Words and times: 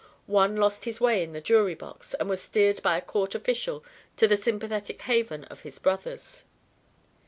One 0.25 0.55
lost 0.55 0.85
his 0.85 0.99
way 0.99 1.21
in 1.21 1.33
the 1.33 1.41
jury 1.41 1.75
box 1.75 2.15
and 2.15 2.27
was 2.27 2.41
steered 2.41 2.81
by 2.81 2.97
a 2.97 3.01
court 3.01 3.35
official 3.35 3.85
to 4.17 4.27
the 4.27 4.35
sympathetic 4.35 4.99
haven 5.03 5.43
of 5.43 5.59
his 5.61 5.77
brothers. 5.77 6.43